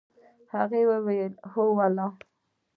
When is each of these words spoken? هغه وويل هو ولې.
هغه 0.53 0.79
وويل 0.91 1.33
هو 1.51 1.65
ولې. 1.77 2.07